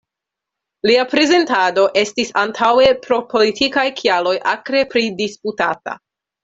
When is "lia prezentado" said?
0.89-1.83